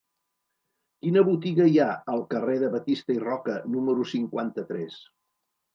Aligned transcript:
Quina 1.05 1.23
botiga 1.27 1.67
hi 1.73 1.77
ha 1.83 1.89
al 2.15 2.25
carrer 2.33 2.57
de 2.65 2.73
Batista 2.79 3.17
i 3.19 3.21
Roca 3.29 3.61
número 3.77 4.11
cinquanta-tres? 4.17 5.03